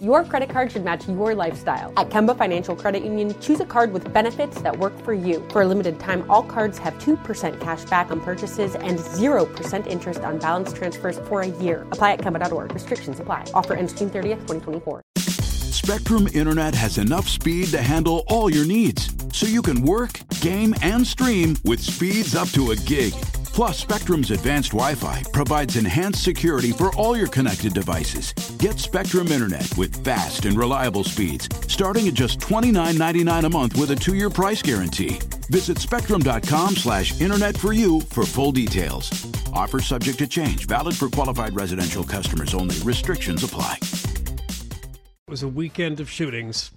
[0.00, 1.92] Your credit card should match your lifestyle.
[1.98, 5.46] At Kemba Financial Credit Union, choose a card with benefits that work for you.
[5.50, 10.20] For a limited time, all cards have 2% cash back on purchases and 0% interest
[10.20, 11.82] on balance transfers for a year.
[11.92, 12.72] Apply at Kemba.org.
[12.72, 13.44] Restrictions apply.
[13.52, 15.02] Offer ends June 30th, 2024.
[15.18, 20.74] Spectrum Internet has enough speed to handle all your needs, so you can work, game,
[20.80, 23.12] and stream with speeds up to a gig.
[23.60, 28.32] Plus, Spectrum's advanced Wi Fi provides enhanced security for all your connected devices.
[28.56, 33.90] Get Spectrum Internet with fast and reliable speeds, starting at just $29.99 a month with
[33.90, 35.20] a two year price guarantee.
[35.50, 39.10] Visit spectrum.com slash internet for you for full details.
[39.52, 42.76] Offer subject to change, valid for qualified residential customers only.
[42.82, 43.76] Restrictions apply.
[43.82, 46.70] It was a weekend of shootings.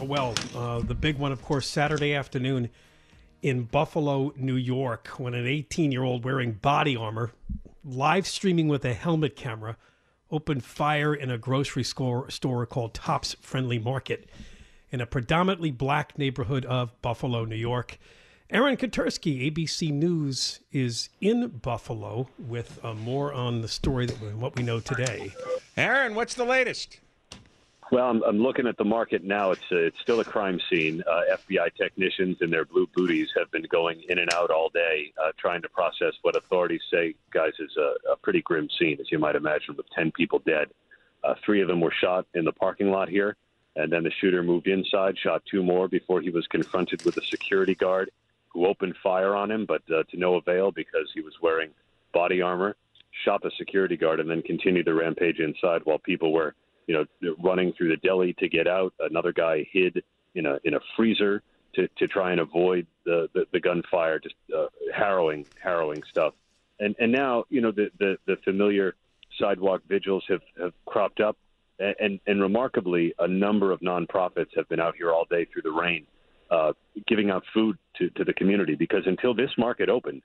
[0.00, 2.70] Well, uh, the big one, of course, Saturday afternoon
[3.46, 7.30] in Buffalo, New York, when an 18 year old wearing body armor,
[7.84, 9.76] live streaming with a helmet camera,
[10.32, 14.28] opened fire in a grocery store, store called Tops Friendly Market
[14.90, 17.98] in a predominantly black neighborhood of Buffalo, New York.
[18.50, 24.56] Aaron Katersky, ABC News, is in Buffalo with uh, more on the story that what
[24.56, 25.32] we know today.
[25.76, 26.98] Aaron, what's the latest?
[27.92, 29.52] Well, I'm, I'm looking at the market now.
[29.52, 31.04] It's a, it's still a crime scene.
[31.06, 35.12] Uh, FBI technicians in their blue booties have been going in and out all day,
[35.24, 39.12] uh, trying to process what authorities say, guys, is a, a pretty grim scene, as
[39.12, 40.68] you might imagine, with ten people dead.
[41.22, 43.36] Uh, three of them were shot in the parking lot here,
[43.76, 47.22] and then the shooter moved inside, shot two more before he was confronted with a
[47.22, 48.10] security guard
[48.48, 51.70] who opened fire on him, but uh, to no avail because he was wearing
[52.12, 52.74] body armor.
[53.24, 56.54] Shot the security guard and then continued the rampage inside while people were
[56.86, 58.94] you know, running through the deli to get out.
[59.00, 60.02] Another guy hid
[60.34, 61.42] in a in a freezer
[61.74, 64.18] to, to try and avoid the, the, the gunfire.
[64.18, 66.34] Just uh, harrowing, harrowing stuff.
[66.78, 68.94] And and now you know the the, the familiar
[69.38, 71.36] sidewalk vigils have, have cropped up,
[71.78, 75.62] and, and and remarkably, a number of nonprofits have been out here all day through
[75.62, 76.06] the rain,
[76.50, 76.72] uh,
[77.06, 78.74] giving out food to to the community.
[78.74, 80.22] Because until this market opened,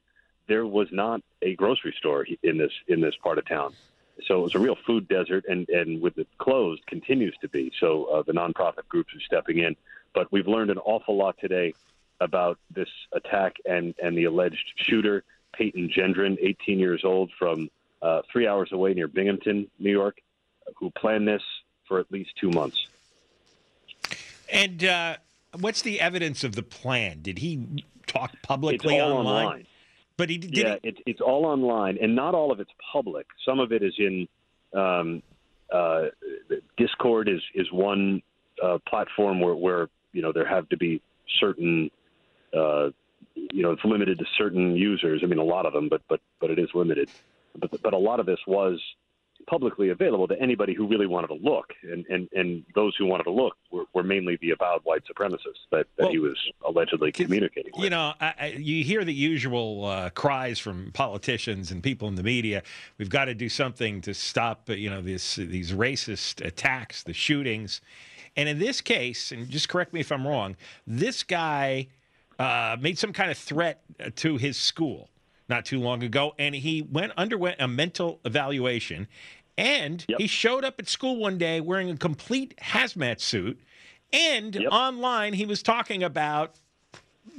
[0.48, 3.74] there was not a grocery store in this in this part of town.
[4.28, 7.72] So it was a real food desert, and, and with it closed, continues to be.
[7.80, 9.76] So uh, the nonprofit groups are stepping in.
[10.14, 11.74] But we've learned an awful lot today
[12.20, 15.24] about this attack and, and the alleged shooter,
[15.54, 17.70] Peyton Gendron, 18 years old, from
[18.02, 20.18] uh, three hours away near Binghamton, New York,
[20.76, 21.42] who planned this
[21.88, 22.88] for at least two months.
[24.52, 25.18] And uh,
[25.60, 27.20] what's the evidence of the plan?
[27.22, 29.46] Did he talk publicly it's all online?
[29.46, 29.68] online.
[30.22, 30.56] But he did.
[30.56, 33.26] yeah, he, it's it's all online, and not all of it's public.
[33.44, 34.28] Some of it is in
[34.80, 35.24] um,
[35.74, 36.10] uh,
[36.78, 38.22] Discord is is one
[38.64, 41.02] uh, platform where where you know there have to be
[41.40, 41.90] certain
[42.56, 42.90] uh,
[43.34, 45.22] you know it's limited to certain users.
[45.24, 47.10] I mean, a lot of them, but but but it is limited.
[47.60, 48.80] But but a lot of this was
[49.50, 53.24] publicly available to anybody who really wanted to look, and and, and those who wanted
[53.24, 53.56] to look
[53.94, 57.84] were, mainly the avowed white supremacists that, that Well, he was allegedly communicating with.
[57.84, 62.16] you know, I, I, you hear the usual uh, cries from politicians and people in
[62.16, 62.64] the media.
[62.98, 67.14] We've got to do something to stop, uh, you know, this these racist attacks, the
[67.14, 67.82] shootings.
[68.36, 70.56] And in this case, and just correct me if I'm wrong,
[70.88, 71.88] this guy
[72.40, 75.10] uh, made some kind of threat uh, to his school
[75.50, 79.06] not too long ago, and he went underwent a mental evaluation,
[79.58, 83.60] and he showed up at school one day wearing a complete hazmat suit,
[84.14, 86.56] and online he was talking about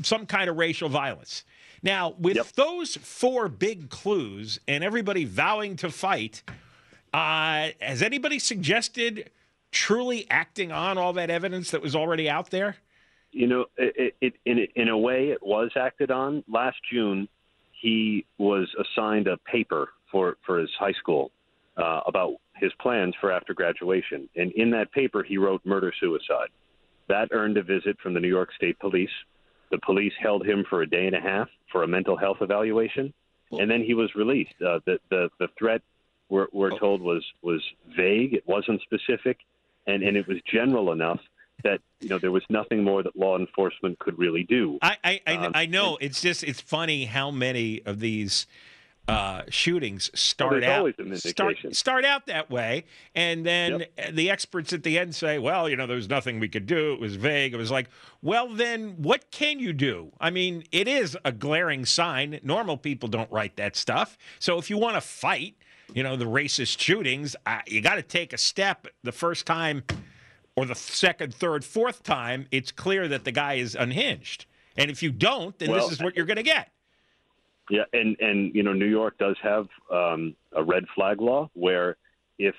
[0.03, 1.45] some kind of racial violence.
[1.83, 6.43] Now, with those four big clues and everybody vowing to fight,
[7.13, 9.31] uh, has anybody suggested
[9.73, 12.77] truly acting on all that evidence that was already out there?
[13.33, 16.45] You know, it, it, in in a way, it was acted on.
[16.47, 17.29] Last June,
[17.81, 21.31] he was assigned a paper for for his high school
[21.79, 26.51] uh, about his plans for after graduation, and in that paper, he wrote murder suicide.
[27.09, 29.11] That earned a visit from the New York State Police.
[29.71, 33.13] The police held him for a day and a half for a mental health evaluation,
[33.53, 34.55] and then he was released.
[34.65, 35.83] Uh, the the the threat
[36.29, 37.63] we're, we're told was was
[37.97, 38.35] vague.
[38.35, 39.39] It wasn't specific,
[39.87, 41.21] and and it was general enough
[41.65, 44.79] that you know there was nothing more that law enforcement could really do.
[44.83, 48.47] I I, I, Um, I know it's just it's funny how many of these
[49.09, 50.95] uh, shootings start there's out
[51.31, 52.85] start, start out that way,
[53.15, 56.49] and then the experts at the end say, "Well, you know, there was nothing we
[56.49, 56.93] could do.
[56.93, 57.89] It was vague." It was like,
[58.23, 62.39] "Well, then what can you do?" I mean, it is a glaring sign.
[62.45, 64.17] Normal people don't write that stuff.
[64.39, 65.57] So if you want to fight,
[65.93, 69.83] you know, the racist shootings, uh, you got to take a step the first time,
[70.55, 72.47] or the second, third, fourth time.
[72.53, 74.47] It's clear that the guy is unhinged,
[74.77, 76.71] and if you don't, then Well, this is what you're going to get.
[77.71, 81.97] Yeah, and and you know New York does have um, a red flag law where
[82.39, 82.55] if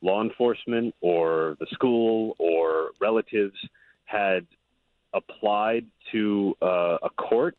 [0.00, 3.56] law enforcement or the school or relatives
[4.04, 4.46] had
[5.12, 7.56] applied to uh, a court,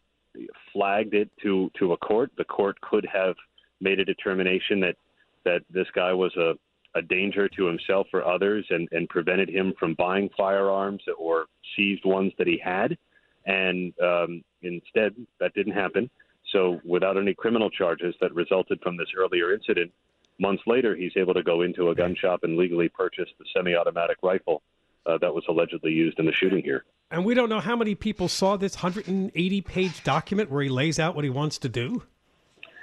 [0.73, 3.35] flagged it to to a court, the court could have
[3.81, 4.95] made a determination that
[5.45, 6.53] that this guy was a
[6.95, 11.45] a danger to himself or others and, and prevented him from buying firearms or
[11.75, 12.97] seized ones that he had.
[13.45, 16.09] And um, instead, that didn't happen.
[16.51, 19.91] So, without any criminal charges that resulted from this earlier incident,
[20.39, 23.75] months later, he's able to go into a gun shop and legally purchase the semi
[23.75, 24.61] automatic rifle
[25.05, 26.85] uh, that was allegedly used in the shooting here.
[27.11, 30.99] And we don't know how many people saw this 180 page document where he lays
[30.99, 32.03] out what he wants to do.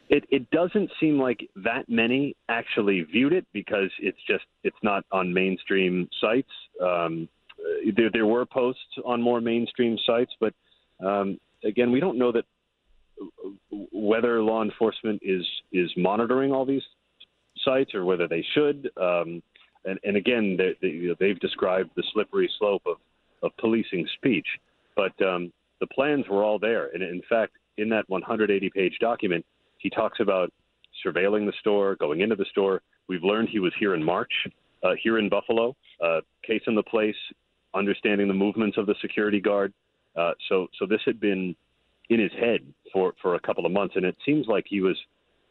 [0.08, 5.04] It, it doesn't seem like that many actually viewed it because it's just it's not
[5.10, 6.50] on mainstream sites.
[6.80, 7.28] Um,
[7.96, 10.54] there, there were posts on more mainstream sites, but
[11.04, 12.44] um, again, we don't know that
[13.92, 16.82] whether law enforcement is is monitoring all these
[17.64, 18.90] sites or whether they should.
[19.00, 19.42] Um,
[19.84, 22.96] and, and again, they, they, you know, they've described the slippery slope of,
[23.42, 24.46] of policing speech,
[24.96, 26.90] but um, the plans were all there.
[26.92, 29.44] And in fact, in that 180 page document,
[29.78, 30.52] he talks about
[31.04, 32.82] surveilling the store, going into the store.
[33.08, 34.32] We've learned he was here in March,
[34.82, 37.16] uh, here in Buffalo, uh, case in the place,
[37.74, 39.72] understanding the movements of the security guard.
[40.16, 41.54] Uh, so, so this had been
[42.08, 42.60] in his head
[42.92, 44.96] for, for a couple of months, and it seems like he was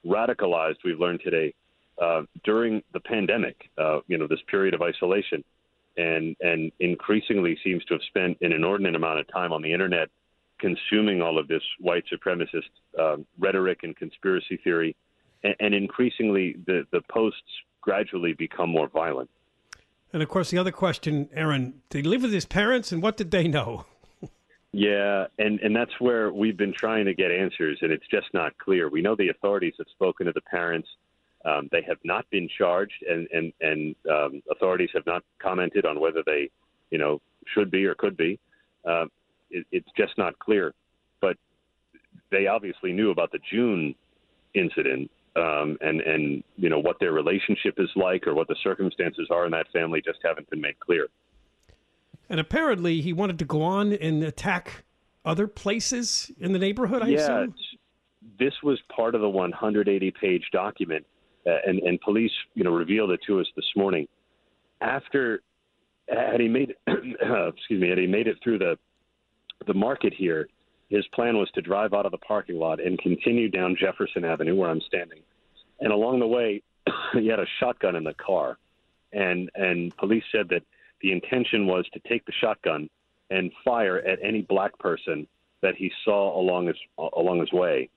[0.06, 0.78] radicalized.
[0.84, 1.54] We've learned today
[2.02, 5.44] uh, during the pandemic, uh, you know, this period of isolation,
[5.98, 10.10] and and increasingly seems to have spent an inordinate amount of time on the internet,
[10.60, 12.70] consuming all of this white supremacist
[13.00, 14.96] um, rhetoric and conspiracy theory,
[15.44, 17.42] and, and increasingly the the posts
[17.82, 19.30] gradually become more violent.
[20.12, 23.18] And of course, the other question, Aaron, did he live with his parents, and what
[23.18, 23.86] did they know?
[24.78, 28.58] Yeah, and and that's where we've been trying to get answers, and it's just not
[28.58, 28.90] clear.
[28.90, 30.90] We know the authorities have spoken to the parents.
[31.46, 35.98] Um, they have not been charged, and and and um, authorities have not commented on
[36.02, 36.50] whether they,
[36.92, 37.22] you know,
[37.54, 38.38] should be or could be.
[38.86, 39.06] Uh,
[39.50, 40.74] it, it's just not clear.
[41.22, 41.38] But
[42.30, 43.96] they obviously knew about the June
[44.56, 49.30] incident, um, and and you know what their relationship is like or what the circumstances
[49.32, 51.08] are in that family just haven't been made clear.
[52.30, 54.84] And apparently, he wanted to go on and attack
[55.24, 57.02] other places in the neighborhood.
[57.02, 57.56] I yeah, assume.
[58.40, 61.06] this was part of the 180-page document,
[61.46, 64.08] uh, and and police, you know, revealed it to us this morning.
[64.82, 65.42] After
[66.10, 68.78] had he made, excuse me, had he made it through the
[69.68, 70.48] the market here,
[70.90, 74.56] his plan was to drive out of the parking lot and continue down Jefferson Avenue,
[74.56, 75.20] where I'm standing,
[75.80, 76.62] and along the way,
[77.14, 78.58] he had a shotgun in the car,
[79.14, 80.64] and and police said that
[81.06, 82.90] the intention was to take the shotgun
[83.30, 85.28] and fire at any black person
[85.62, 86.78] that he saw along his
[87.16, 87.90] along his way,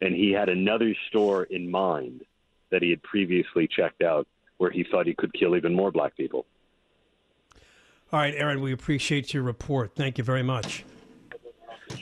[0.00, 2.22] and he had another store in mind
[2.70, 4.26] that he had previously checked out,
[4.56, 6.46] where he thought he could kill even more black people.
[8.10, 9.94] All right, Aaron, we appreciate your report.
[9.94, 10.82] Thank you very much.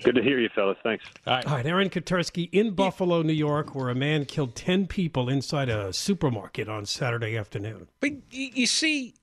[0.04, 0.78] Good to hear you, fellas.
[0.84, 1.04] Thanks.
[1.26, 1.46] All right.
[1.46, 5.68] All right, Aaron Katersky in Buffalo, New York, where a man killed 10 people inside
[5.68, 7.88] a supermarket on Saturday afternoon.
[8.00, 9.14] But you, you see,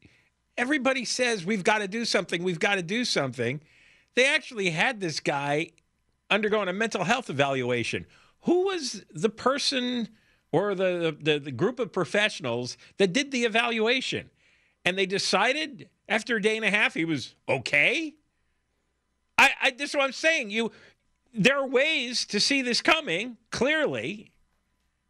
[0.57, 2.43] everybody says we've got to do something.
[2.43, 3.61] We've got to do something.
[4.15, 5.71] They actually had this guy
[6.29, 8.05] undergoing a mental health evaluation.
[8.41, 10.09] Who was the person
[10.51, 14.29] or the, the, the group of professionals that did the evaluation?
[14.83, 18.15] And they decided after a day and a half he was okay.
[19.37, 20.49] I, I this is what I'm saying.
[20.49, 20.71] You,
[21.33, 23.37] there are ways to see this coming.
[23.51, 24.31] Clearly,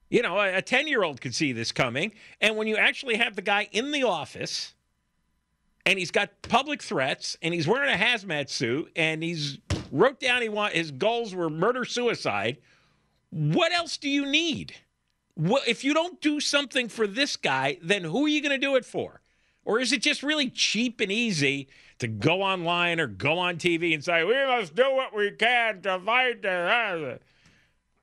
[0.10, 2.12] you know, a 10 year old could see this coming.
[2.42, 4.74] And when you actually have the guy in the office
[5.86, 9.58] and he's got public threats and he's wearing a hazmat suit and he's
[9.92, 12.58] wrote down he want his goals were murder suicide,
[13.30, 14.76] what else do you need?
[15.36, 18.58] What, if you don't do something for this guy, then who are you going to
[18.58, 19.22] do it for?
[19.64, 21.68] Or is it just really cheap and easy
[22.00, 25.82] to go online or go on TV and say, we must do what we can
[25.82, 27.20] to fight the.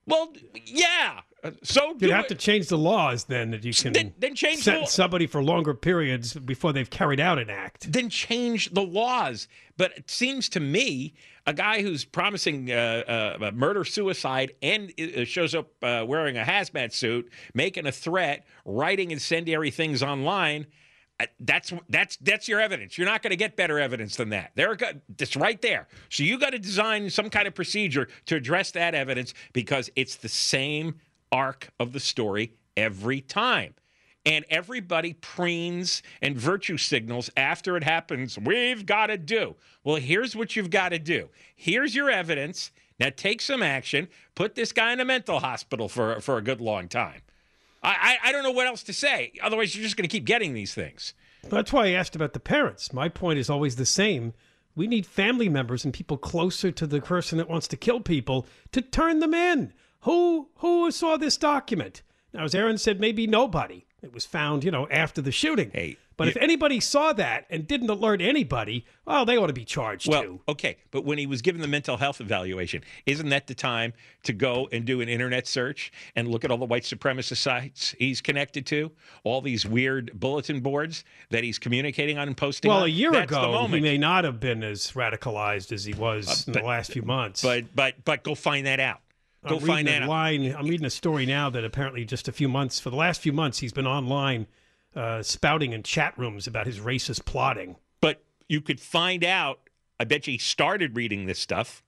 [0.08, 0.32] Well,
[0.66, 1.20] yeah.
[1.44, 2.28] Uh, So You'd have it.
[2.30, 5.72] to change the laws then that you can Then- then change sentence somebody for longer
[5.72, 7.92] periods before they've carried out an act.
[7.92, 9.46] then change the laws.
[9.76, 11.14] But it seems to me
[11.46, 16.42] a guy who's promising uh, uh, murder, suicide, and uh, shows up uh, wearing a
[16.42, 20.66] hazmat suit, making a threat, writing incendiary things online.
[21.40, 22.96] That's that's that's your evidence.
[22.96, 24.52] You're not going to get better evidence than that.
[24.54, 24.76] There,
[25.18, 25.88] it's right there.
[26.10, 30.16] So you got to design some kind of procedure to address that evidence because it's
[30.16, 31.00] the same
[31.32, 33.74] arc of the story every time
[34.28, 38.38] and everybody preens and virtue signals after it happens.
[38.38, 39.56] We've got to do.
[39.84, 41.30] Well, here's what you've got to do.
[41.56, 42.70] Here's your evidence.
[43.00, 44.08] Now take some action.
[44.34, 47.22] Put this guy in a mental hospital for for a good long time.
[47.82, 49.32] I I, I don't know what else to say.
[49.42, 51.14] Otherwise, you're just going to keep getting these things.
[51.48, 52.92] That's why I asked about the parents.
[52.92, 54.34] My point is always the same.
[54.74, 58.46] We need family members and people closer to the person that wants to kill people
[58.72, 59.72] to turn them in.
[60.00, 62.02] Who who saw this document?
[62.32, 63.86] Now, as Aaron said, maybe nobody.
[64.02, 65.70] It was found, you know, after the shooting.
[65.72, 69.52] Hey, but you- if anybody saw that and didn't alert anybody, well, they ought to
[69.54, 70.40] be charged Well, too.
[70.46, 73.94] okay, but when he was given the mental health evaluation, isn't that the time
[74.24, 77.94] to go and do an internet search and look at all the white supremacist sites
[77.98, 78.90] he's connected to,
[79.24, 82.68] all these weird bulletin boards that he's communicating on and posting?
[82.68, 82.84] Well, on?
[82.84, 86.44] a year That's ago, he may not have been as radicalized as he was uh,
[86.48, 87.40] in but- the last few months.
[87.40, 89.00] But but but go find that out.
[89.48, 90.08] Go I'm find that a out.
[90.10, 90.52] line.
[90.58, 93.32] I'm reading a story now that apparently just a few months, for the last few
[93.32, 94.48] months, he's been online
[94.98, 97.76] uh, spouting in chat rooms about his racist plotting.
[98.00, 99.60] But you could find out.
[100.00, 101.82] I bet you he started reading this stuff.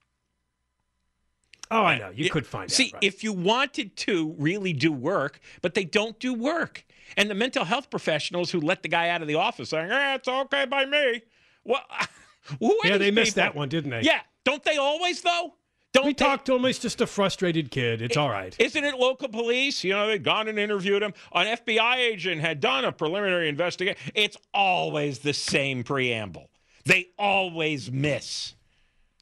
[1.69, 2.11] Oh, I know.
[2.13, 2.93] You could find See, out.
[2.95, 3.03] right.
[3.03, 6.85] if you wanted to really do work, but they don't do work.
[7.15, 10.15] And the mental health professionals who let the guy out of the office saying, eh,
[10.15, 11.21] it's okay by me.
[11.63, 11.81] Well,
[12.59, 13.43] who are yeah, they missed people?
[13.43, 14.01] that one, didn't they?
[14.01, 14.19] Yeah.
[14.43, 15.53] Don't they always, though?
[15.93, 16.63] Don't We they- talked to him.
[16.63, 18.01] He's just a frustrated kid.
[18.01, 18.55] It's all right.
[18.59, 19.83] Isn't it local police?
[19.83, 21.13] You know, they'd gone and interviewed him.
[21.33, 23.97] An FBI agent had done a preliminary investigation.
[24.15, 26.49] It's always the same preamble.
[26.85, 28.55] They always miss.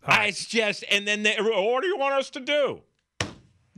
[0.08, 2.82] It's just, and then they, what do you want us to do?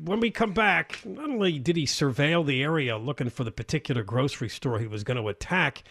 [0.03, 4.03] when we come back, not only did he surveil the area looking for the particular
[4.03, 5.83] grocery store he was going to attack,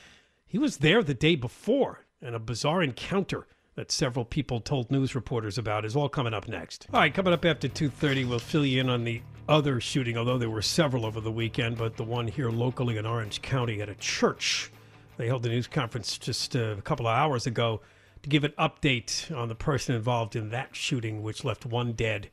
[0.46, 3.46] he was there the day before in a bizarre encounter
[3.80, 6.86] that several people told news reporters about is all coming up next.
[6.92, 10.36] All right, coming up after 2:30, we'll fill you in on the other shooting, although
[10.36, 13.88] there were several over the weekend, but the one here locally in Orange County at
[13.88, 14.70] a church.
[15.16, 17.80] They held a news conference just uh, a couple of hours ago
[18.22, 22.28] to give an update on the person involved in that shooting, which left one dead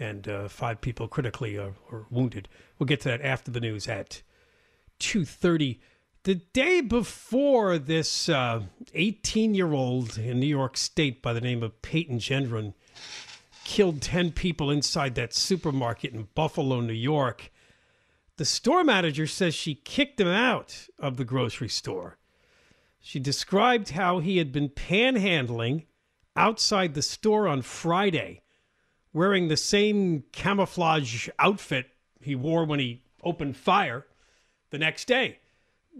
[0.00, 2.48] and uh, five people critically uh, or wounded.
[2.76, 4.22] We'll get to that after the news at
[4.98, 5.78] 2.30.
[6.24, 8.62] The day before this uh,
[8.94, 12.74] 18-year-old in New York State by the name of Peyton Gendron
[13.64, 17.52] killed 10 people inside that supermarket in Buffalo, New York,
[18.36, 22.18] the store manager says she kicked him out of the grocery store.
[22.98, 25.86] She described how he had been panhandling
[26.34, 28.42] outside the store on Friday
[29.12, 31.86] wearing the same camouflage outfit
[32.20, 34.06] he wore when he opened fire
[34.70, 35.38] the next day.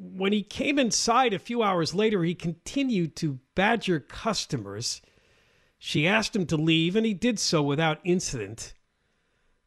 [0.00, 5.02] When he came inside a few hours later, he continued to badger customers.
[5.76, 8.74] She asked him to leave, and he did so without incident.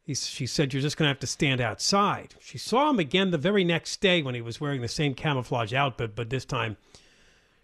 [0.02, 2.34] He, she said, You're just going to have to stand outside.
[2.40, 5.74] She saw him again the very next day when he was wearing the same camouflage
[5.74, 6.78] outfit, but this time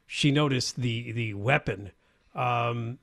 [0.06, 1.92] she noticed the, the weapon.
[2.34, 2.98] Um,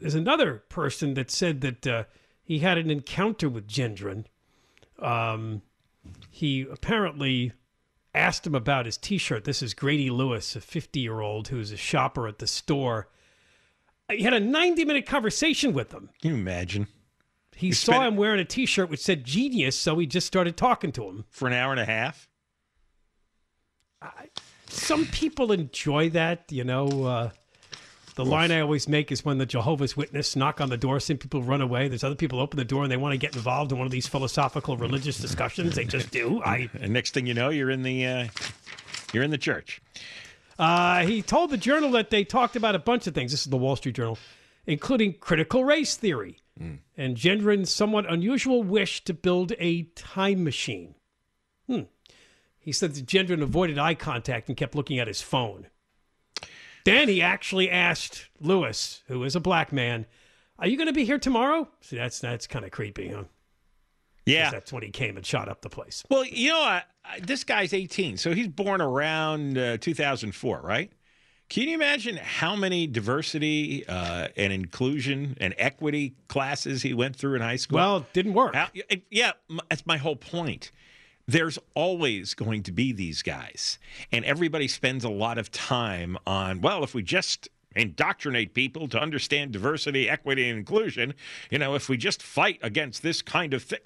[0.00, 2.04] there's another person that said that uh,
[2.42, 4.24] he had an encounter with Gendron.
[4.98, 5.62] Um,
[6.30, 7.52] he apparently
[8.14, 9.44] asked him about his T-shirt.
[9.44, 13.08] This is Grady Lewis, a 50-year-old who's a shopper at the store.
[14.10, 16.10] He had a 90-minute conversation with him.
[16.20, 16.88] Can you imagine?
[17.54, 21.04] He saw him wearing a T-shirt which said "Genius," so he just started talking to
[21.04, 21.26] him.
[21.28, 22.26] For an hour and a half?
[24.66, 27.04] Some people enjoy that, you know.
[27.04, 27.30] Uh,
[28.14, 31.16] the line I always make is when the Jehovah's Witness knock on the door, some
[31.16, 31.88] people run away.
[31.88, 33.92] There's other people open the door and they want to get involved in one of
[33.92, 35.74] these philosophical religious discussions.
[35.74, 36.42] They just do.
[36.42, 38.28] I And next thing you know, you're in the uh,
[39.12, 39.80] you're in the church.
[40.58, 43.30] Uh, he told the Journal that they talked about a bunch of things.
[43.30, 44.18] This is the Wall Street Journal,
[44.66, 46.40] including critical race theory
[46.96, 50.94] and Gendron's somewhat unusual wish to build a time machine.
[51.66, 51.82] Hmm.
[52.58, 55.68] He said that Gendron avoided eye contact and kept looking at his phone.
[56.84, 60.06] Then he actually asked Lewis, who is a black man,
[60.58, 63.24] "Are you going to be here tomorrow?" See, that's that's kind of creepy, huh?
[64.26, 64.50] Yeah.
[64.50, 66.04] that's when he came and shot up the place.
[66.08, 70.92] Well, you know, I, I, this guy's 18, so he's born around uh, 2004, right?
[71.48, 77.34] Can you imagine how many diversity uh, and inclusion and equity classes he went through
[77.34, 77.76] in high school?
[77.76, 78.54] Well, it didn't work.
[78.54, 78.68] How,
[79.10, 79.32] yeah,
[79.68, 80.70] that's my whole point.
[81.30, 83.78] There's always going to be these guys,
[84.10, 86.60] and everybody spends a lot of time on.
[86.60, 91.14] Well, if we just indoctrinate people to understand diversity, equity, and inclusion,
[91.48, 93.78] you know, if we just fight against this kind of thing.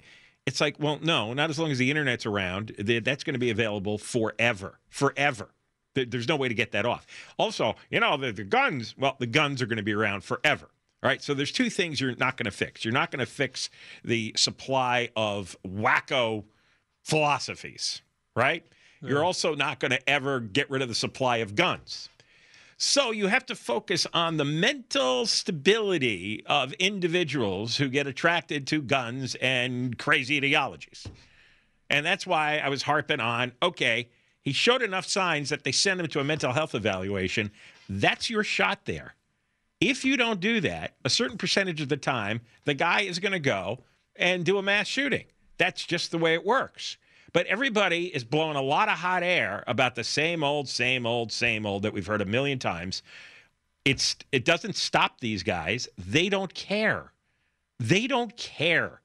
[0.47, 2.73] It's like, well, no, not as long as the internet's around.
[2.79, 5.49] That's going to be available forever, forever.
[5.93, 7.05] There's no way to get that off.
[7.37, 10.65] Also, you know, the, the guns, well, the guns are going to be around forever.
[11.03, 11.21] All right.
[11.21, 12.83] So there's two things you're not going to fix.
[12.83, 13.69] You're not going to fix
[14.03, 16.43] the supply of wacko
[17.05, 18.01] philosophies,
[18.35, 18.65] right?
[19.01, 19.09] Yeah.
[19.09, 22.09] You're also not going to ever get rid of the supply of guns.
[22.77, 28.81] So you have to focus on the mental stability of individuals who get attracted to
[28.81, 31.07] guns and crazy ideologies.
[31.89, 34.09] And that's why I was harping on okay,
[34.41, 37.51] he showed enough signs that they sent him to a mental health evaluation.
[37.87, 39.15] That's your shot there.
[39.79, 43.33] If you don't do that, a certain percentage of the time, the guy is going
[43.33, 43.79] to go
[44.15, 45.25] and do a mass shooting.
[45.57, 46.97] That's just the way it works.
[47.33, 51.31] But everybody is blowing a lot of hot air about the same old, same old,
[51.31, 53.03] same old that we've heard a million times.
[53.83, 55.87] It's it doesn't stop these guys.
[55.97, 57.11] They don't care.
[57.79, 59.01] They don't care.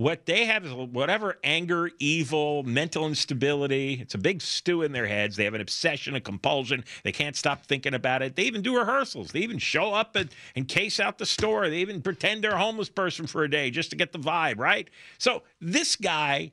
[0.00, 3.98] What they have is whatever anger, evil, mental instability.
[4.00, 5.36] It's a big stew in their heads.
[5.36, 6.86] They have an obsession, a compulsion.
[7.04, 8.34] They can't stop thinking about it.
[8.34, 9.30] They even do rehearsals.
[9.30, 11.68] They even show up and, and case out the store.
[11.68, 14.58] They even pretend they're a homeless person for a day just to get the vibe,
[14.58, 14.88] right?
[15.18, 16.52] So this guy,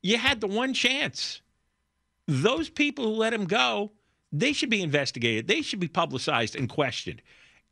[0.00, 1.40] you had the one chance.
[2.28, 3.90] Those people who let him go,
[4.30, 5.48] they should be investigated.
[5.48, 7.22] They should be publicized and questioned.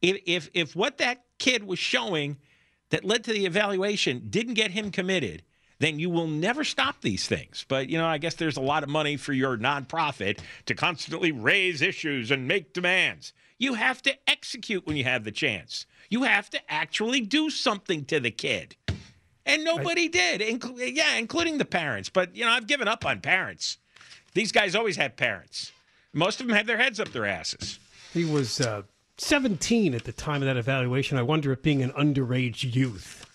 [0.00, 2.38] If if, if what that kid was showing–
[2.92, 5.42] that led to the evaluation didn't get him committed,
[5.78, 7.64] then you will never stop these things.
[7.66, 11.32] But, you know, I guess there's a lot of money for your nonprofit to constantly
[11.32, 13.32] raise issues and make demands.
[13.58, 15.86] You have to execute when you have the chance.
[16.10, 18.76] You have to actually do something to the kid.
[19.46, 22.10] And nobody did, Inclu- yeah, including the parents.
[22.10, 23.78] But, you know, I've given up on parents.
[24.34, 25.72] These guys always have parents.
[26.12, 27.78] Most of them have their heads up their asses.
[28.12, 28.82] He was uh,
[29.18, 31.18] 17 at the time of that evaluation.
[31.18, 33.26] I wonder if being an underage youth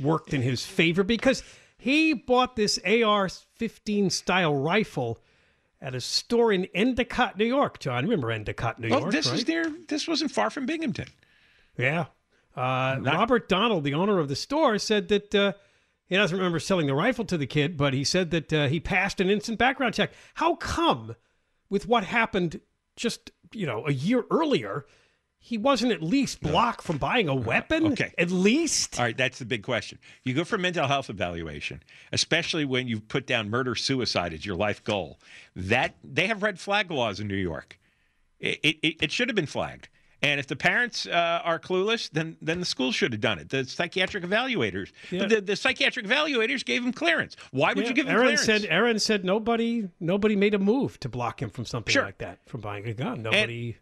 [0.00, 1.42] worked in his favor because
[1.78, 5.18] he bought this AR 15 style rifle
[5.80, 7.78] at a store in Endicott, New York.
[7.80, 9.04] John, remember Endicott, New York?
[9.04, 9.38] Oh, this right?
[9.38, 9.72] is near.
[9.88, 11.08] This wasn't far from Binghamton.
[11.76, 12.06] Yeah.
[12.56, 15.52] Uh, Not- Robert Donald, the owner of the store, said that uh,
[16.06, 18.78] he doesn't remember selling the rifle to the kid, but he said that uh, he
[18.78, 20.12] passed an instant background check.
[20.34, 21.16] How come,
[21.68, 22.60] with what happened
[22.96, 24.84] just you know a year earlier?
[25.44, 27.92] He wasn't at least blocked from buying a weapon?
[27.92, 28.14] Okay.
[28.16, 28.96] At least?
[29.00, 29.98] All right, that's the big question.
[30.22, 34.54] You go for mental health evaluation, especially when you put down murder suicide as your
[34.54, 35.18] life goal.
[35.56, 37.76] That they have red flag laws in New York.
[38.38, 39.88] It, it, it should have been flagged.
[40.22, 43.48] And if the parents uh, are clueless, then then the school should have done it.
[43.48, 45.26] The psychiatric evaluators, yeah.
[45.26, 47.34] the, the psychiatric evaluators gave him clearance.
[47.50, 47.88] Why would yeah.
[47.88, 48.44] you give him Aaron clearance?
[48.44, 52.04] said Aaron said nobody nobody made a move to block him from something sure.
[52.04, 53.22] like that, from buying a gun.
[53.22, 53.70] Nobody.
[53.70, 53.74] And,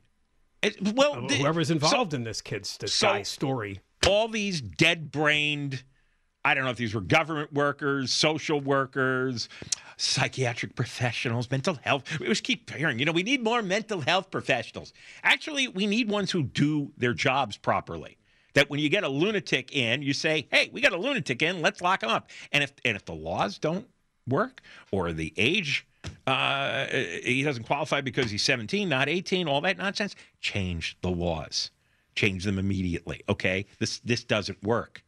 [0.63, 3.81] it, well, whoever's involved so, in this kid's this so guy's story.
[4.07, 5.85] All these dead-brained.
[6.45, 9.51] I don't know if these were government workers, social workers,
[9.99, 12.19] psychiatric professionals, mental health.
[12.19, 14.95] We just keep hearing, you know, we need more mental health professionals.
[15.23, 18.17] Actually, we need ones who do their jobs properly.
[18.55, 21.63] That when you get a lunatic in, you say, "Hey, we got a lunatic in.
[21.63, 23.87] Let's lock him up." And if and if the laws don't
[24.27, 25.87] work or the age
[26.27, 30.15] uh, he doesn't qualify because he's 17, not 18, all that nonsense.
[30.41, 31.71] Change the laws.
[32.15, 33.23] Change them immediately.
[33.29, 33.67] Okay?
[33.79, 35.03] This this doesn't work.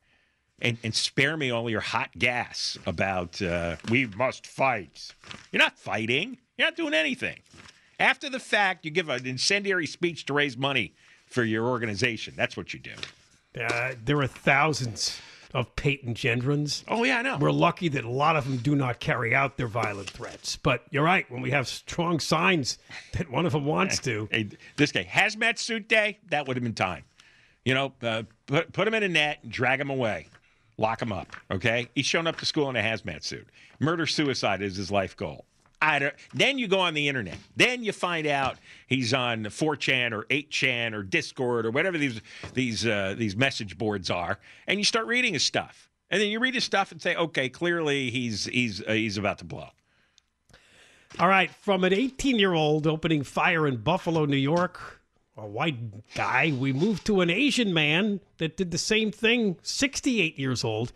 [0.61, 5.12] And, and spare me all your hot gas about uh, we must fight.
[5.51, 6.38] You're not fighting.
[6.57, 7.40] You're not doing anything.
[7.98, 10.94] After the fact, you give an incendiary speech to raise money
[11.27, 12.35] for your organization.
[12.37, 12.92] That's what you do.
[13.61, 15.20] Uh, there are thousands
[15.54, 16.84] of Peyton Gendrons.
[16.88, 17.36] Oh yeah, I know.
[17.38, 20.56] We're lucky that a lot of them do not carry out their violent threats.
[20.56, 21.30] But you're right.
[21.30, 22.78] When we have strong signs
[23.12, 26.64] that one of them wants to, hey, this guy hazmat suit day, that would have
[26.64, 27.04] been time.
[27.64, 30.28] You know, uh, put put him in a net and drag him away,
[30.78, 31.28] lock him up.
[31.50, 33.46] Okay, he's shown up to school in a hazmat suit.
[33.78, 35.44] Murder suicide is his life goal.
[35.83, 37.37] I don't, then you go on the internet.
[37.57, 42.21] Then you find out he's on 4chan or 8chan or Discord or whatever these
[42.55, 45.90] these uh, these message boards are, and you start reading his stuff.
[46.09, 49.38] And then you read his stuff and say, okay, clearly he's he's uh, he's about
[49.38, 49.71] to blow.
[51.18, 55.01] All right, from an 18 year old opening fire in Buffalo, New York,
[55.37, 60.38] a white guy, we moved to an Asian man that did the same thing, 68
[60.38, 60.92] years old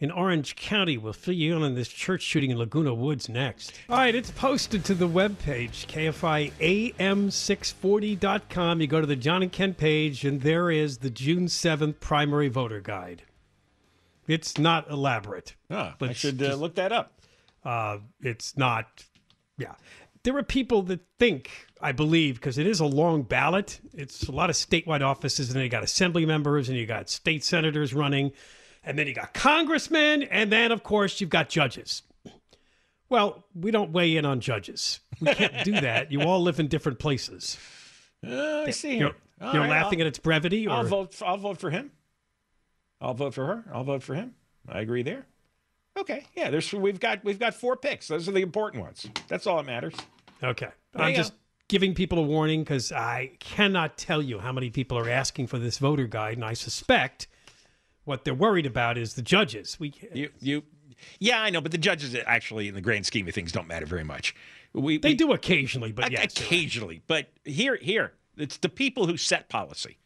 [0.00, 0.96] in Orange County.
[0.98, 3.72] We'll fill you in on this church shooting in Laguna Woods next.
[3.88, 8.80] All right, it's posted to the webpage, KFIAM640.com.
[8.80, 12.48] You go to the John and Ken page, and there is the June 7th primary
[12.48, 13.22] voter guide.
[14.26, 15.54] It's not elaborate.
[15.70, 17.20] Ah, I Let's should uh, just- look that up.
[17.64, 19.04] Uh, it's not,
[19.58, 19.74] yeah.
[20.22, 23.80] There are people that think, I believe, because it is a long ballot.
[23.94, 27.08] It's a lot of statewide offices, and then you got assembly members, and you got
[27.10, 28.32] state senators running,
[28.82, 32.02] and then you got congressmen, and then, of course, you've got judges.
[33.08, 35.00] Well, we don't weigh in on judges.
[35.20, 36.12] We can't do that.
[36.12, 37.58] You all live in different places.
[38.26, 38.98] Uh, I see.
[38.98, 41.20] You're, you're right, laughing I'll, at its brevity, I'll or vote.
[41.24, 41.90] I'll vote for him.
[43.00, 43.64] I'll vote for her.
[43.72, 44.34] I'll vote for him.
[44.68, 45.26] I agree there.
[45.98, 46.26] Okay.
[46.36, 46.50] Yeah.
[46.50, 48.08] There's we've got we've got four picks.
[48.08, 49.06] Those are the important ones.
[49.28, 49.94] That's all that matters.
[50.42, 50.68] Okay.
[50.92, 51.38] There I'm just go.
[51.68, 55.58] giving people a warning because I cannot tell you how many people are asking for
[55.58, 57.26] this voter guide, and I suspect
[58.10, 59.78] what they're worried about is the judges.
[59.80, 60.62] We You you.
[61.18, 63.86] Yeah, I know, but the judges actually, in the grand scheme of things, don't matter
[63.86, 64.34] very much.
[64.74, 66.38] We they we- do occasionally, but yes, you're right.
[66.40, 67.02] occasionally.
[67.06, 69.96] But here here it's the people who set policy.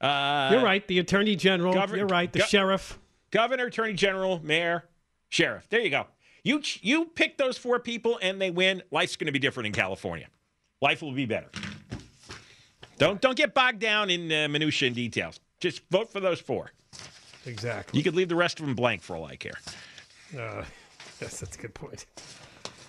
[0.00, 0.86] Uh, you're right.
[0.86, 1.72] The attorney general.
[1.72, 2.32] Govern- you're right.
[2.32, 2.98] The Go- sheriff.
[3.32, 4.84] Governor, Attorney General, Mayor,
[5.30, 5.68] Sheriff.
[5.68, 6.06] There you go.
[6.44, 8.82] You you pick those four people and they win.
[8.92, 10.28] Life's going to be different in California.
[10.80, 11.48] Life will be better.
[12.98, 15.40] Don't don't get bogged down in uh, minutia and details.
[15.60, 16.70] Just vote for those four.
[17.46, 17.96] Exactly.
[17.98, 19.58] You could leave the rest of them blank for all I care.
[20.36, 20.64] Uh,
[21.20, 22.06] yes, that's a good point.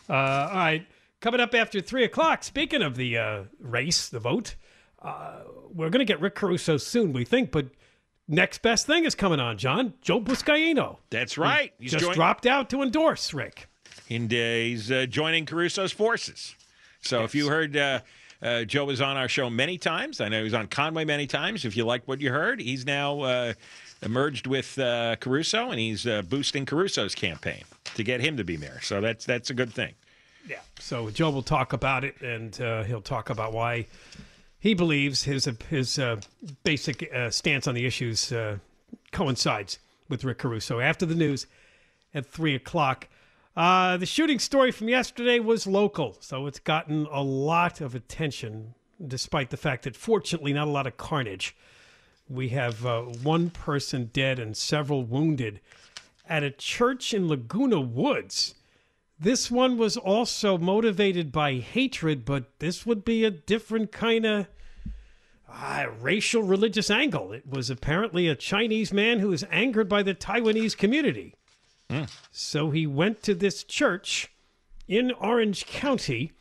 [0.09, 0.85] Uh, all right.
[1.19, 4.55] Coming up after 3 o'clock, speaking of the uh, race, the vote,
[5.01, 5.39] uh,
[5.73, 7.67] we're going to get Rick Caruso soon, we think, but
[8.27, 9.93] next best thing is coming on, John.
[10.01, 10.97] Joe Buscaino.
[11.09, 11.73] That's right.
[11.79, 13.67] He's just join- dropped out to endorse Rick.
[14.09, 16.55] and he's uh, joining Caruso's forces.
[17.01, 18.01] So if you heard uh,
[18.41, 21.25] uh, Joe was on our show many times, I know he was on Conway many
[21.25, 21.65] times.
[21.65, 23.53] If you liked what you heard, he's now uh,
[24.07, 27.63] merged with uh, Caruso, and he's uh, boosting Caruso's campaign
[27.95, 28.79] to get him to be mayor.
[28.81, 29.93] So that's that's a good thing.
[30.47, 30.59] Yeah.
[30.79, 33.87] So Joe will talk about it, and uh, he'll talk about why
[34.59, 36.19] he believes his his uh,
[36.63, 38.57] basic uh, stance on the issues uh,
[39.11, 39.79] coincides
[40.09, 40.79] with Rick Caruso.
[40.79, 41.47] After the news
[42.13, 43.07] at three o'clock,
[43.55, 48.73] uh, the shooting story from yesterday was local, so it's gotten a lot of attention,
[49.05, 51.55] despite the fact that fortunately not a lot of carnage.
[52.29, 55.61] We have uh, one person dead and several wounded
[56.27, 58.55] at a church in Laguna Woods.
[59.19, 64.47] This one was also motivated by hatred, but this would be a different kind of
[65.49, 67.31] uh, racial religious angle.
[67.31, 71.33] It was apparently a Chinese man who was angered by the Taiwanese community.
[72.31, 74.29] So he went to this church
[74.87, 76.33] in Orange County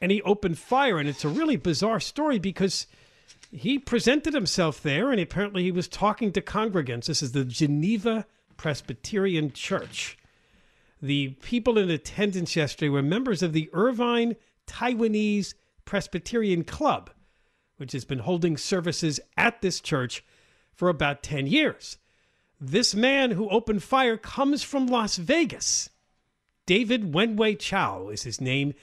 [0.00, 0.98] and he opened fire.
[0.98, 2.86] And it's a really bizarre story because
[3.50, 7.06] he presented himself there and apparently he was talking to congregants.
[7.06, 10.18] This is the Geneva Presbyterian Church.
[11.00, 15.54] The people in attendance yesterday were members of the Irvine Taiwanese
[15.84, 17.10] Presbyterian Club,
[17.76, 20.24] which has been holding services at this church
[20.74, 21.98] for about 10 years.
[22.60, 25.90] This man who opened fire comes from Las Vegas.
[26.64, 28.74] David Wenwei Chow is his name.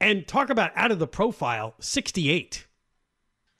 [0.00, 2.66] And talk about out of the profile, 68.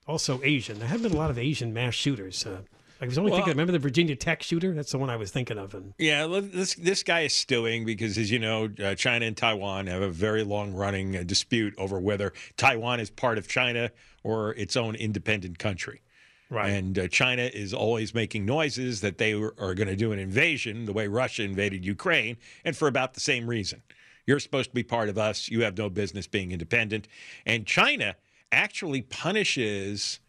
[0.06, 0.78] Also Asian.
[0.78, 2.44] There haven't been a lot of Asian mass shooters.
[2.44, 2.60] Uh,
[3.00, 4.72] I was only Well- thinking, remember the Virginia Tech shooter?
[4.72, 5.74] That's the one I was thinking of.
[5.74, 9.86] And Yeah, this this guy is stewing because, as you know, uh, China and Taiwan
[9.88, 13.90] have a very long running uh, dispute over whether Taiwan is part of China
[14.22, 16.02] or its own independent country.
[16.50, 16.70] Right.
[16.70, 20.18] And uh, China is always making noises that they were- are going to do an
[20.18, 23.82] invasion the way Russia invaded Ukraine, and for about the same reason.
[24.26, 25.48] You're supposed to be part of us.
[25.48, 27.08] You have no business being independent.
[27.44, 28.16] And China
[28.52, 30.20] actually punishes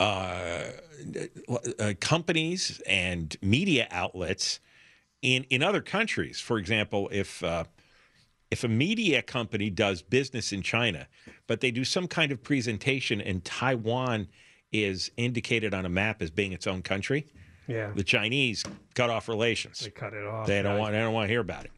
[0.00, 0.64] uh,
[1.78, 4.60] uh, companies and media outlets
[5.22, 6.40] in in other countries.
[6.40, 7.64] For example, if uh,
[8.50, 11.08] if a media company does business in China,
[11.46, 14.28] but they do some kind of presentation and Taiwan
[14.72, 17.26] is indicated on a map as being its own country,
[17.66, 19.80] yeah, the Chinese cut off relations.
[19.80, 20.46] they cut it off.
[20.46, 20.80] They don't right?
[20.80, 20.92] want.
[20.92, 21.70] They don't want to hear about it.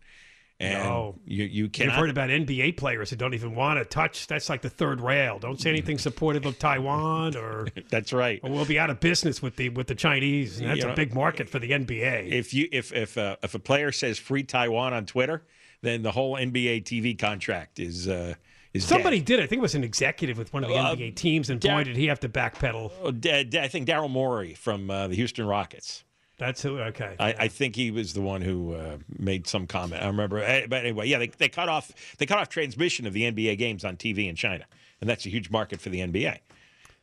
[0.58, 1.14] And No.
[1.26, 4.26] you you You've heard about NBA players who don't even want to touch.
[4.26, 5.38] That's like the third rail.
[5.38, 8.40] Don't say anything supportive of Taiwan, or, That's right.
[8.42, 10.58] or we'll be out of business with the with the Chinese.
[10.58, 12.30] And that's You a know, big market for the NBA.
[12.32, 15.44] If you if if uh, if a player says free Taiwan on Twitter,
[15.82, 18.34] then the whole NBA TV contract is uh,
[18.72, 18.88] is dead.
[18.94, 19.40] Somebody did.
[19.40, 21.68] I think it was an executive with one of the Uh, NBA teams, and boy,
[21.68, 22.92] Dar- did he have to backpedal.
[23.02, 26.02] Oh, I think Daryl Morey from uh, the Houston Rockets.
[26.38, 26.78] That's who.
[26.78, 27.16] Okay.
[27.18, 30.02] I, I think he was the one who uh, made some comment.
[30.02, 33.14] I remember, eh, but anyway, yeah, they, they cut off they cut off transmission of
[33.14, 34.64] the NBA games on TV in China,
[35.00, 36.38] and that's a huge market for the NBA.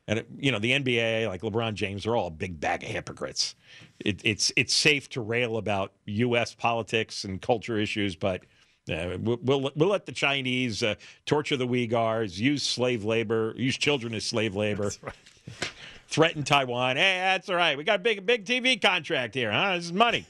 [0.07, 2.89] And it, you know the NBA, like LeBron James, are all a big bag of
[2.89, 3.55] hypocrites.
[3.99, 6.53] It, it's it's safe to rail about U.S.
[6.53, 8.41] politics and culture issues, but
[8.91, 10.93] uh, we'll, we'll we'll let the Chinese uh,
[11.25, 15.15] torture the Uyghurs, use slave labor, use children as slave labor, right.
[16.13, 16.95] Threaten Taiwan.
[16.95, 17.77] Hey, that's all right.
[17.77, 19.75] We got a big big TV contract here, huh?
[19.75, 20.25] This is money.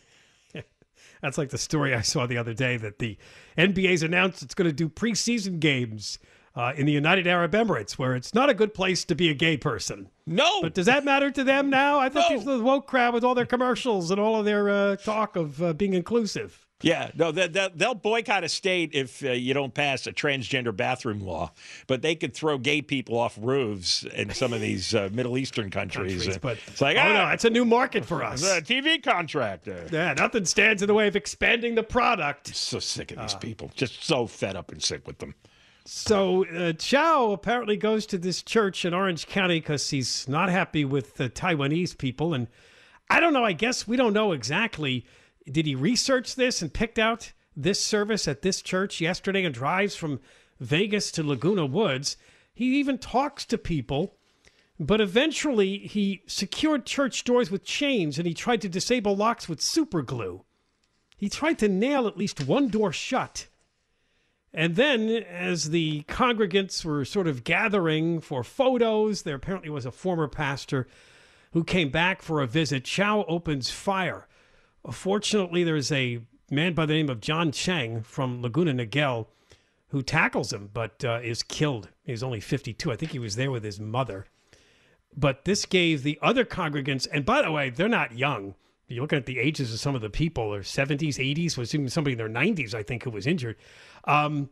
[1.22, 3.18] That's like the story I saw the other day that the
[3.58, 6.20] NBA's announced it's going to do preseason games
[6.56, 9.34] uh, in the United Arab Emirates, where it's not a good place to be a
[9.34, 10.10] gay person.
[10.26, 12.00] No, But does that matter to them now?
[12.00, 12.36] I thought No.
[12.38, 15.62] these the woke crowd with all their commercials and all of their uh, talk of
[15.64, 16.68] uh, being inclusive.
[16.84, 20.76] Yeah, no, they, they, they'll boycott a state if uh, you don't pass a transgender
[20.76, 21.52] bathroom law,
[21.88, 25.70] but they could throw gay people off roofs in some of these uh, Middle Eastern
[25.72, 26.14] countries.
[26.18, 26.36] countries.
[26.36, 28.44] Uh, But it's like, oh ah, no, it's a new market for us.
[28.44, 29.68] a TV contract.
[29.68, 32.54] Uh, Yeah, nothing stands in the way of expanding the product.
[32.56, 33.22] so sick of Uh.
[33.24, 33.72] these people.
[33.76, 35.34] Just so fed up and sick with them.
[35.86, 40.86] So uh, Chow apparently goes to this church in Orange County because he's not happy
[40.86, 42.48] with the Taiwanese people, and
[43.10, 43.44] I don't know.
[43.44, 45.06] I guess we don't know exactly.
[45.52, 49.96] Did he research this and picked out this service at this church yesterday and drives
[49.96, 50.20] from
[50.60, 52.18] Vegas to Laguna Woods?
[52.54, 54.16] He even talks to people,
[54.80, 59.62] but eventually he secured church doors with chains and he tried to disable locks with
[59.62, 60.44] super glue.
[61.18, 63.48] He tried to nail at least one door shut.
[64.54, 69.92] And then, as the congregants were sort of gathering for photos, there apparently was a
[69.92, 70.88] former pastor
[71.54, 72.84] who came back for a visit.
[72.84, 74.28] Chow opens fire.
[74.92, 76.20] Fortunately, there's a
[76.52, 79.28] man by the name of John Chang from Laguna Niguel
[79.94, 81.88] who tackles him, but uh, is killed.
[82.04, 82.92] He's only 52.
[82.92, 84.26] I think he was there with his mother.
[85.16, 88.56] But this gave the other congregants, and by the way, they're not young.
[88.88, 91.90] You're looking at the ages of some of the people, they're 70s, 80s, was even
[91.90, 93.56] somebody in their 90s, I think, who was injured.
[94.06, 94.50] Um,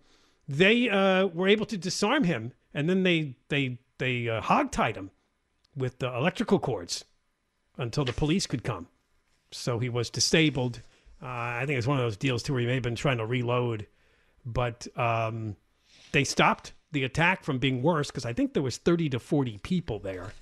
[0.48, 5.10] they uh, were able to disarm him, and then they they they uh, hogtied him
[5.76, 7.04] with the electrical cords
[7.80, 8.88] until the police could come.
[9.52, 10.82] So he was disabled.
[11.22, 13.18] Uh, I think it's one of those deals too where he may have been trying
[13.18, 13.86] to reload,
[14.46, 15.56] but um,
[16.12, 19.60] they stopped the attack from being worse because I think there was 30 to 40
[19.60, 20.34] people there.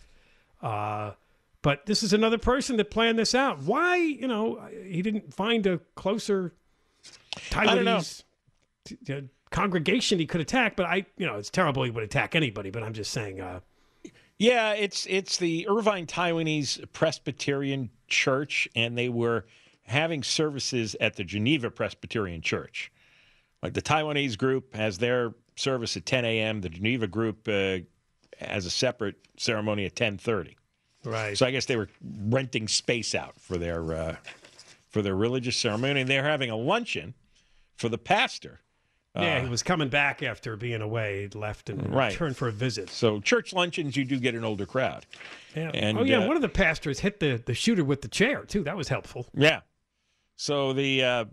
[0.62, 1.12] Uh,
[1.62, 3.62] but this is another person that planned this out.
[3.64, 6.54] Why, you know, he didn't find a closer.
[7.50, 8.24] Taiwanese
[8.86, 10.76] t- t- congregation he could attack.
[10.76, 12.72] But I, you know, it's terrible he would attack anybody.
[12.72, 13.60] But I'm just saying, uh,
[14.40, 19.46] Yeah, it's it's the Irvine Taiwanese Presbyterian Church, and they were
[19.84, 22.90] having services at the Geneva Presbyterian Church.
[23.62, 26.62] Like the Taiwanese group has their service at 10 a.m.
[26.62, 27.80] The Geneva group uh,
[28.40, 30.56] has a separate ceremony at 10:30.
[31.04, 31.38] right?
[31.38, 34.16] So I guess they were renting space out for their uh,
[34.88, 37.14] for their religious ceremony, and they're having a luncheon
[37.76, 38.62] for the pastor.
[39.16, 41.22] Yeah, he was coming back after being away.
[41.24, 42.12] He'd left and Right.
[42.12, 42.90] returned for a visit.
[42.90, 45.06] So church luncheons, you do get an older crowd.
[45.56, 45.72] Yeah.
[45.74, 48.44] And, oh yeah, uh, one of the pastors hit the the shooter with the chair
[48.44, 48.64] too.
[48.64, 49.28] That was helpful.
[49.34, 49.62] Yeah.
[50.36, 51.26] So the, uh,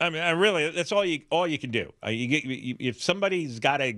[0.00, 1.92] I mean, I really, that's all you all you can do.
[2.04, 3.96] Uh, you get you, if somebody's got a,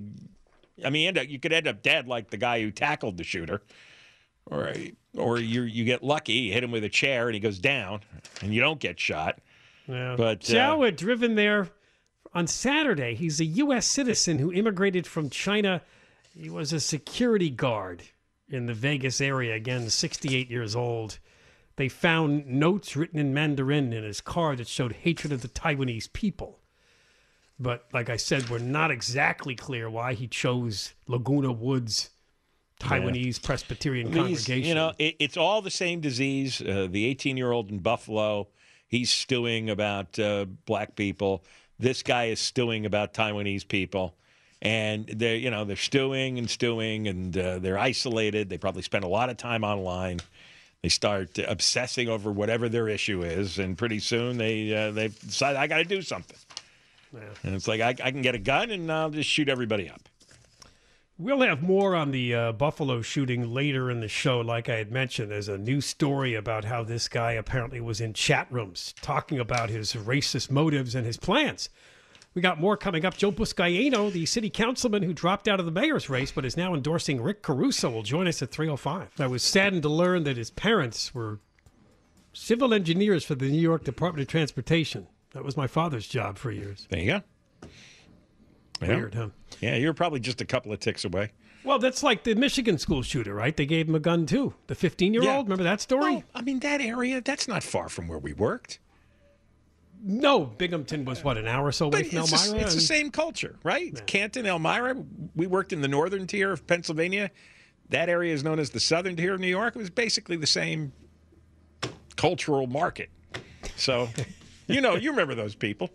[0.85, 3.25] I mean, end up, you could end up dead like the guy who tackled the
[3.25, 3.63] shooter,
[4.47, 4.75] or
[5.17, 8.01] or you you get lucky, you hit him with a chair and he goes down,
[8.43, 9.39] and you don't get shot.
[9.89, 10.15] Yeah.
[10.17, 11.69] But, Zhao uh, had driven there
[12.35, 13.15] on Saturday.
[13.15, 13.87] He's a U.S.
[13.87, 15.83] citizen who immigrated from China.
[16.35, 18.03] He was a security guard
[18.49, 19.55] in the Vegas area.
[19.55, 21.19] Again, 68 years old.
[21.77, 26.13] They found notes written in Mandarin in his car that showed hatred of the Taiwanese
[26.13, 26.59] people.
[27.59, 32.11] But like I said, we're not exactly clear why he chose Laguna Woods
[32.81, 34.69] Taiwanese Presbyterian These, congregation.
[34.69, 36.61] you know, it, it's all the same disease.
[36.61, 38.49] Uh, the 18 year old in Buffalo,
[38.89, 41.45] he's stewing about uh, black people.
[41.83, 44.15] This guy is stewing about Taiwanese people.
[44.61, 48.49] And they're, you know, they're stewing and stewing and uh, they're isolated.
[48.49, 50.21] They probably spend a lot of time online.
[50.83, 53.59] They start obsessing over whatever their issue is.
[53.59, 56.39] And pretty soon they, uh, they decide, I got to do something.
[57.43, 60.09] And it's like, I, I can get a gun and I'll just shoot everybody up.
[61.19, 64.41] We'll have more on the uh, Buffalo shooting later in the show.
[64.41, 68.15] Like I had mentioned, there's a new story about how this guy apparently was in
[68.15, 71.69] chat rooms talking about his racist motives and his plans.
[72.35, 73.17] We got more coming up.
[73.17, 76.75] Joe Buscaino, the city councilman who dropped out of the mayor's race but is now
[76.75, 79.11] endorsing Rick Caruso, will join us at 305.
[79.21, 81.41] I was saddened to learn that his parents were
[82.33, 85.09] civil engineers for the New York Department of Transportation.
[85.35, 86.87] That was my father's job for years.
[86.89, 87.69] There you go.
[88.83, 88.97] Yeah.
[88.97, 89.29] Weird, huh?
[89.61, 91.33] Yeah, you're probably just a couple of ticks away.
[91.65, 93.57] Well, that's like the Michigan school shooter, right?
[93.57, 94.55] They gave him a gun too.
[94.67, 95.37] The 15 year Yeah.
[95.37, 95.47] old.
[95.47, 96.15] Remember that story?
[96.15, 98.81] Well, I mean, that area, that's not far from where we worked.
[100.05, 102.65] No, Binghamton was what an hour or so away But from it's, Elmira.
[102.65, 104.05] it's the same culture, right?
[104.07, 104.97] Canton, Elmira.
[105.37, 107.31] We worked in the northern tier of Pennsylvania.
[107.89, 109.77] that area is known as the southern tier of New York.
[109.77, 110.93] It was basically the same
[112.17, 113.11] cultural market.
[113.77, 114.09] So,
[114.73, 115.91] you know, you remember those people.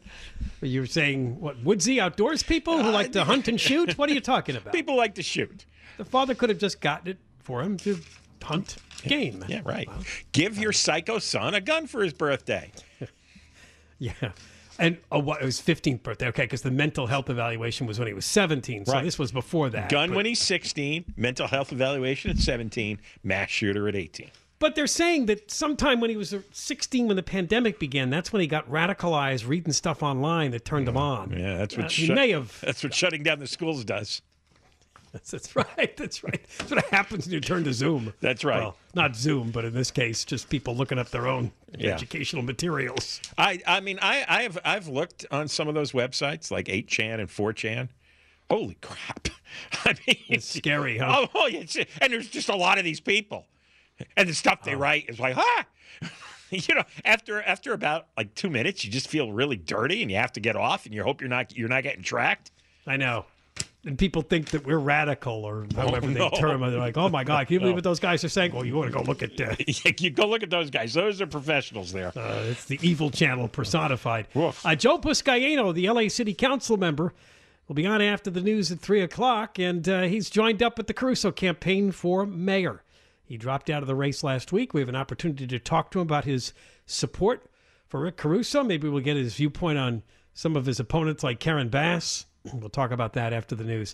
[0.61, 3.97] You were saying what woodsy outdoors people who uh, like to hunt and shoot?
[3.97, 4.73] What are you talking about?
[4.73, 5.65] People like to shoot.
[5.97, 7.99] The father could have just gotten it for him to
[8.41, 9.43] hunt game.
[9.47, 9.89] Yeah, right.
[10.31, 12.71] Give uh, your psycho son a gun for his birthday.
[13.99, 14.13] Yeah.
[14.79, 16.27] And oh, what, it was 15th birthday.
[16.27, 18.85] Okay, because the mental health evaluation was when he was 17.
[18.85, 19.03] So Right.
[19.03, 19.89] this was before that.
[19.89, 24.29] Gun but, when he's 16, mental health evaluation at 17, mass shooter at 18.
[24.59, 28.41] But they're saying that sometime when he was 16, when the pandemic began, that's when
[28.41, 31.31] he got radicalized, reading stuff online that turned him on.
[31.31, 32.59] Yeah, that's what Uh, he may have.
[32.65, 34.21] That's what shutting down the schools does.
[35.13, 35.95] That's, that's right.
[35.95, 36.45] That's right.
[36.57, 38.13] That's what happens when you turn to Zoom.
[38.19, 38.59] That's right.
[38.59, 41.93] Well, not Zoom, but in this case, just people looking up their own Yeah.
[41.93, 43.21] educational materials.
[43.37, 47.19] I I mean I I have I've looked on some of those websites like 8chan
[47.19, 47.87] and 4chan.
[48.51, 49.29] Holy crap!
[49.85, 51.27] I mean, It's scary, huh?
[51.33, 51.63] Oh, oh yeah,
[52.01, 53.45] and there's just a lot of these people,
[54.15, 54.65] and the stuff Oh.
[54.65, 55.65] they write is like, ah.
[56.49, 60.15] You know, after after about like two minutes, you just feel really dirty, and you
[60.15, 62.51] have to get off, and you hope you're not you're not getting tracked.
[62.85, 63.25] I know.
[63.85, 66.29] And people think that we're radical or however no.
[66.29, 66.69] they term it.
[66.71, 68.53] They're like, oh my God, can you believe what those guys are saying?
[68.53, 69.55] Well, you want to go look at uh,
[69.99, 72.17] you go look at those guys; those are professionals there.
[72.17, 74.27] Uh, it's the evil channel personified.
[74.33, 77.13] Uh, Joe Buscaino, the LA City Council member,
[77.67, 80.87] will be on after the news at 3 o'clock, and uh, he's joined up with
[80.87, 82.83] the Caruso campaign for mayor.
[83.27, 84.73] He dropped out of the race last week.
[84.73, 86.53] We have an opportunity to talk to him about his
[86.85, 87.45] support
[87.87, 88.63] for Rick Caruso.
[88.63, 90.01] Maybe we'll get his viewpoint on
[90.33, 92.25] some of his opponents like Karen Bass.
[92.53, 93.93] We'll talk about that after the news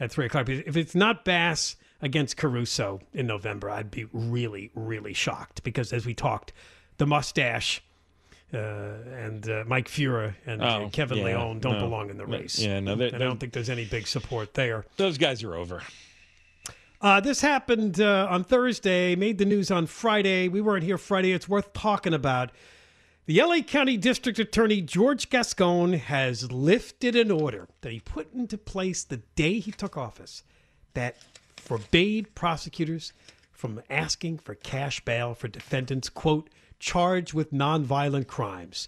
[0.00, 0.48] at 3 o'clock.
[0.48, 6.06] If it's not Bass against Caruso in November, I'd be really, really shocked because as
[6.06, 6.54] we talked,
[6.96, 7.82] the mustache
[8.54, 11.80] uh, and uh, Mike Feuer and Oh, Kevin yeah, Leone don't no.
[11.80, 12.58] belong in the race.
[12.58, 14.86] Yeah, no, they- and I don't think there's any big support there.
[14.96, 15.82] Those guys are over.
[17.02, 20.46] Uh, this happened uh, on Thursday, made the news on Friday.
[20.46, 21.32] We weren't here Friday.
[21.32, 22.52] It's worth talking about.
[23.26, 28.56] The LA County District Attorney George Gascon has lifted an order that he put into
[28.56, 30.44] place the day he took office
[30.94, 31.16] that
[31.56, 33.12] forbade prosecutors
[33.50, 38.86] from asking for cash bail for defendants, quote, charged with nonviolent crimes.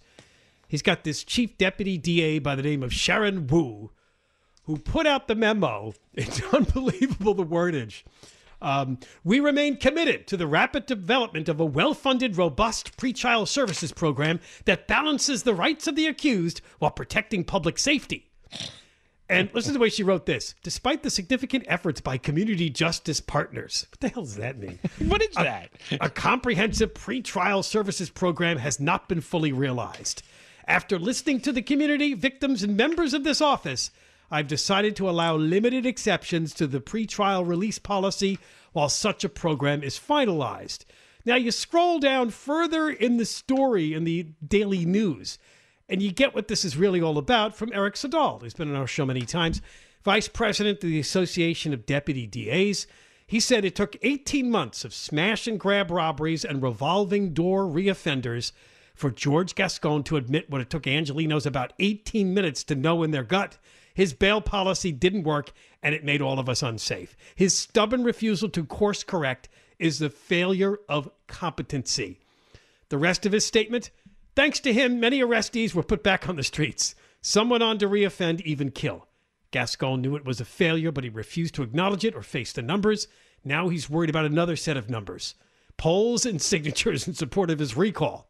[0.69, 3.91] He's got this chief deputy DA by the name of Sharon Woo,
[4.65, 5.95] who put out the memo.
[6.15, 8.05] It's unbelievable the wordage.
[8.63, 13.93] Um, we remain committed to the rapid development of a well funded, robust pretrial services
[13.93, 18.31] program that balances the rights of the accused while protecting public safety.
[19.29, 20.55] And listen to the way she wrote this.
[20.63, 24.79] Despite the significant efforts by community justice partners, what the hell does that mean?
[24.99, 25.71] What is that?
[26.01, 30.23] a comprehensive pretrial services program has not been fully realized.
[30.67, 33.91] After listening to the community, victims, and members of this office,
[34.31, 38.39] I've decided to allow limited exceptions to the pretrial release policy
[38.73, 40.85] while such a program is finalized.
[41.25, 45.39] Now, you scroll down further in the story in the Daily News,
[45.89, 48.77] and you get what this is really all about from Eric Siddall, who's been on
[48.77, 49.63] our show many times,
[50.03, 52.87] vice president of the Association of Deputy DAs.
[53.27, 58.53] He said it took 18 months of smash and grab robberies and revolving door reoffenders
[58.95, 63.11] for George Gascon to admit what it took Angelenos about 18 minutes to know in
[63.11, 63.57] their gut.
[63.95, 65.53] His bail policy didn't work
[65.83, 67.17] and it made all of us unsafe.
[67.35, 72.21] His stubborn refusal to course correct is the failure of competency.
[72.89, 73.91] The rest of his statement
[74.35, 76.95] thanks to him, many arrestees were put back on the streets.
[77.23, 79.07] Some went on to reoffend, even kill.
[79.51, 82.61] Gascon knew it was a failure, but he refused to acknowledge it or face the
[82.61, 83.07] numbers.
[83.45, 85.35] Now he's worried about another set of numbers
[85.77, 88.29] polls and signatures in support of his recall.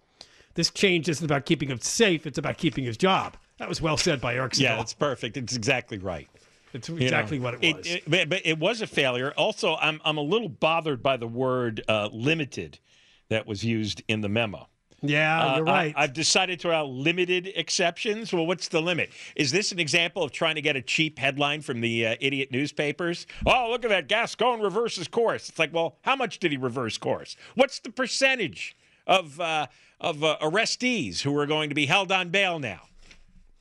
[0.54, 3.36] This change isn't about keeping him safe, it's about keeping his job.
[3.58, 5.36] That was well said by Eric Yeah, that's perfect.
[5.36, 6.28] It's exactly right.
[6.72, 7.98] It's You exactly know, what it was.
[8.08, 9.32] but, but it was a failure.
[9.36, 12.80] Also, I'm I'm a little bothered by the word uh, "limited"
[13.28, 14.68] that was used in the memo.
[15.00, 15.94] yeah, Uh, you're right.
[15.96, 18.32] I, have decided to allow limited exceptions.
[18.32, 19.10] Well, what's the limit?
[19.36, 22.50] Is this an example of trying to get a cheap headline from the uh, idiot
[22.50, 23.26] newspapers?
[23.46, 24.08] Oh, look at that.
[24.08, 25.48] Gascon reverses course.
[25.48, 27.36] It's like, well, how much did he reverse course?
[27.54, 29.68] What's the percentage of uh,
[30.00, 32.80] of uh, arrestees who are going to be held on bail now?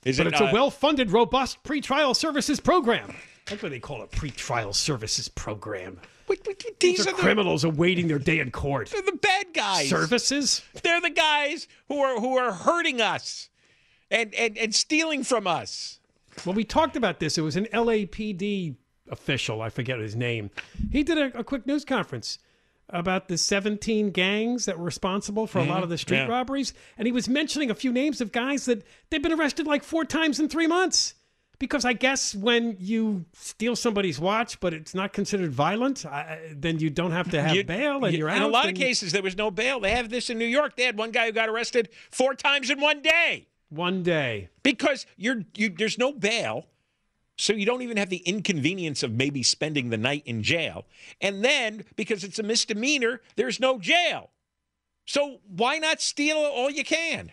[0.06, 3.16] Is but it it's a uh, well funded, robust pretrial services program.
[3.46, 6.00] That's what they call it a pretrial services program.
[6.28, 8.90] wait, wait, wait, These these are are the, criminals awaiting their day in court.
[8.90, 9.90] they're the bad guys.
[9.90, 10.62] Services?
[10.82, 13.50] They're the guys who are who are hurting us
[14.12, 16.00] and and, and stealing from us.
[16.46, 18.76] When we talked about this, it was an LAPD
[19.10, 20.50] official, I forget his name.
[20.92, 22.40] He did a, a quick news conference
[22.90, 26.30] about the 17 gangs that were responsible for a lot of the street Mm-hmm.
[26.30, 26.38] Yeah.
[26.38, 26.74] robberies.
[26.98, 30.06] And he was mentioning a few names of guys that they've been arrested like four
[30.06, 31.16] times in three months.
[31.60, 36.80] Because I guess when you steal somebody's watch, but it's not considered violent, I, then
[36.80, 39.14] you don't have to have You- bail, and you- you're in a lot of cases,
[39.14, 39.80] there was no bail.
[39.80, 40.76] They have this in New York.
[40.76, 44.50] They had one guy who got arrested four times in one day one day.
[44.62, 45.70] because you're you.
[45.70, 46.66] There's no bail,
[47.44, 50.86] so you don't even have the inconvenience of maybe spending the night in jail.
[51.20, 54.30] And then because it's a misdemeanor, there's no jail.
[55.06, 57.32] So why not steal all you can?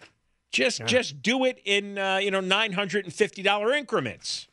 [0.50, 4.48] Just just do it in uh, you know nine hundred and fifty dollar increments.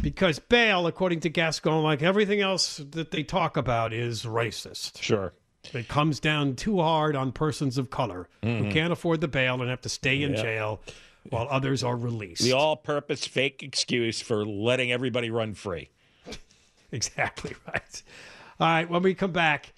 [0.00, 5.00] Because bail, according to Gascon, like everything else that they talk about, is racist.
[5.00, 5.32] Sure.
[5.72, 8.64] It comes down too hard on persons of color Mm-hmm.
[8.64, 10.80] who can't afford the bail and have to stay in jail
[11.30, 12.42] while others are released.
[12.42, 15.90] The all-purpose fake excuse for letting everybody run free.
[16.94, 18.02] Exactly right.
[18.60, 19.72] All right, when we come back,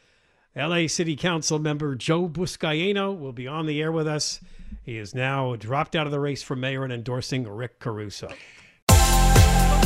[0.57, 4.41] LA City Council member Joe Buscaino will be on the air with us.
[4.83, 8.33] He is now dropped out of the race for mayor and endorsing Rick Caruso.